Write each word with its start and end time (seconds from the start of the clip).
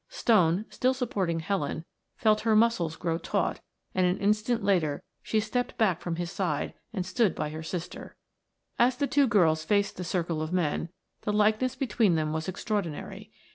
Stone, 0.09 0.65
still 0.71 0.95
supporting 0.95 1.41
Helen, 1.41 1.85
felt 2.15 2.41
her 2.41 2.55
muscles 2.55 2.95
grow 2.95 3.19
taut 3.19 3.59
and 3.93 4.03
an 4.07 4.17
instant 4.17 4.63
later 4.63 5.03
she 5.21 5.39
stepped 5.39 5.77
back 5.77 6.01
from 6.01 6.15
his 6.15 6.31
side 6.31 6.73
and 6.91 7.05
stood 7.05 7.35
by 7.35 7.49
her 7.49 7.61
sister. 7.61 8.15
As 8.79 8.97
the 8.97 9.05
two 9.05 9.27
girls 9.27 9.63
faced 9.63 9.97
the 9.97 10.03
circle 10.03 10.41
of 10.41 10.51
men, 10.51 10.89
the 11.21 11.31
likeness 11.31 11.75
between 11.75 12.15
them 12.15 12.33
was 12.33 12.49
extraordinary. 12.49 13.31